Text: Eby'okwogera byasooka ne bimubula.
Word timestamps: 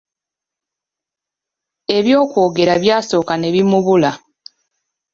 Eby'okwogera 1.97 2.73
byasooka 2.83 3.33
ne 3.37 3.49
bimubula. 3.53 4.11